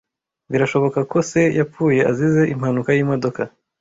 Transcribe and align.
Birashoboka 0.51 0.99
ko 1.11 1.17
se 1.29 1.41
yapfuye 1.59 2.01
azize 2.11 2.41
impanuka 2.53 2.89
y'imodoka. 2.93 3.41